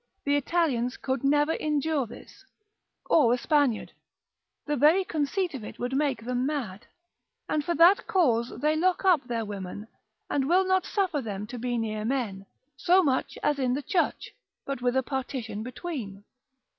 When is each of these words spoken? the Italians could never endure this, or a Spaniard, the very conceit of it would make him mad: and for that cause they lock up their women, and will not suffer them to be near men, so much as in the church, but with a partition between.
the 0.25 0.35
Italians 0.35 0.97
could 0.97 1.23
never 1.23 1.53
endure 1.53 2.07
this, 2.07 2.43
or 3.05 3.31
a 3.31 3.37
Spaniard, 3.37 3.91
the 4.65 4.75
very 4.75 5.03
conceit 5.03 5.53
of 5.53 5.63
it 5.63 5.77
would 5.77 5.95
make 5.95 6.21
him 6.21 6.43
mad: 6.43 6.87
and 7.47 7.63
for 7.63 7.75
that 7.75 8.07
cause 8.07 8.49
they 8.61 8.75
lock 8.75 9.05
up 9.05 9.23
their 9.27 9.45
women, 9.45 9.85
and 10.27 10.49
will 10.49 10.65
not 10.65 10.87
suffer 10.87 11.21
them 11.21 11.45
to 11.45 11.59
be 11.59 11.77
near 11.77 12.03
men, 12.03 12.47
so 12.75 13.03
much 13.03 13.37
as 13.43 13.59
in 13.59 13.75
the 13.75 13.83
church, 13.83 14.31
but 14.65 14.81
with 14.81 14.95
a 14.97 15.03
partition 15.03 15.61
between. 15.61 16.23